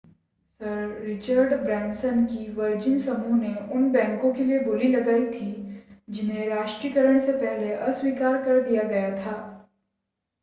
[0.59, 5.49] sir Richard Branson के Virgin समूह ने उन बैंको के लिए बोली लगाई थी
[6.09, 9.35] जिन्हे राष्ट्रीयकरण से पहले अस्वीकार कर दिया गया था